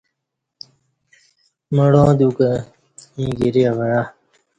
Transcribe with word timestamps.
مڑاں 1.75 2.11
دیوکں 2.17 2.55
ییں 3.17 3.31
گری 3.39 3.63
او 3.69 3.79
عہ 3.99 4.01